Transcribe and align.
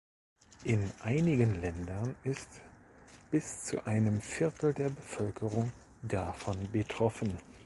In 0.63 0.91
einigen 1.03 1.61
Ländern 1.61 2.15
ist 2.23 2.49
bis 3.29 3.65
zu 3.65 3.85
einem 3.85 4.19
Viertel 4.19 4.73
der 4.73 4.89
Bevölkerung 4.89 5.71
davon 6.01 6.57
betroffen. 6.71 7.37